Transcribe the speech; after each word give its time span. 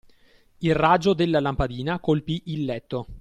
Il 0.61 0.73
raggio 0.73 1.13
della 1.13 1.39
lampadina 1.39 1.99
colpì 1.99 2.41
il 2.45 2.65
letto 2.65 3.05